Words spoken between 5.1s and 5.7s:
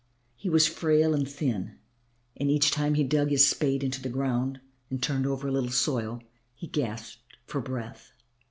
over a little